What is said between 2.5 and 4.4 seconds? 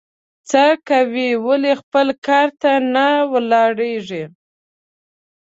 ته نه ولاړېږې؟